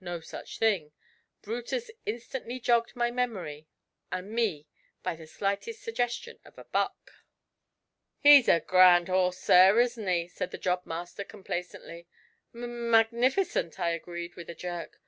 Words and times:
No 0.00 0.20
such 0.20 0.58
thing: 0.58 0.92
Brutus 1.42 1.90
instantly 2.06 2.58
jogged 2.58 2.96
my 2.96 3.10
memory, 3.10 3.68
and 4.10 4.30
me, 4.30 4.66
by 5.02 5.14
the 5.16 5.26
slightest 5.26 5.82
suggestion 5.82 6.38
of 6.46 6.56
a 6.56 6.64
'buck.' 6.64 7.12
'He's 8.20 8.48
a 8.48 8.60
grand 8.60 9.10
'orse, 9.10 9.36
sir, 9.36 9.78
isn't 9.78 10.08
he?' 10.08 10.28
said 10.28 10.50
the 10.50 10.56
job 10.56 10.86
master 10.86 11.24
complacently. 11.24 12.06
'M 12.54 12.90
magnificent!' 12.90 13.78
I 13.78 13.90
agreed, 13.90 14.34
with 14.34 14.48
a 14.48 14.54
jerk. 14.54 14.98